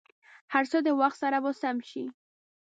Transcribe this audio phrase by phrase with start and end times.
[0.53, 2.05] هر څه د وخت سره به سم شي.